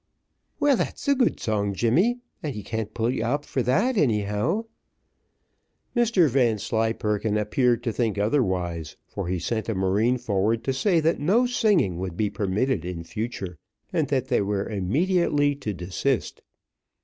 "Well, 0.59 0.77
that's 0.77 1.07
a 1.07 1.13
good 1.13 1.39
song, 1.39 1.75
Jemmy, 1.75 2.21
and 2.41 2.55
he 2.55 2.63
can't 2.63 2.91
pull 2.91 3.11
you 3.11 3.23
up 3.23 3.45
for 3.45 3.61
that, 3.61 3.97
anyhow." 3.97 4.65
Mr 5.95 6.27
Vanslyperken 6.27 7.37
appeared 7.37 7.83
to 7.83 7.91
think 7.93 8.17
otherwise, 8.17 8.95
for 9.07 9.27
he 9.27 9.37
sent 9.37 9.69
a 9.69 9.75
marine 9.75 10.17
forward 10.17 10.63
to 10.63 10.73
say, 10.73 11.01
that 11.01 11.19
no 11.19 11.45
singing 11.45 11.99
would 11.99 12.17
be 12.17 12.31
permitted 12.31 12.83
in 12.83 13.03
future, 13.03 13.59
and 13.93 14.07
that 14.07 14.27
they 14.29 14.41
were 14.41 14.67
immediately 14.67 15.53
to 15.57 15.71
desist. 15.71 16.41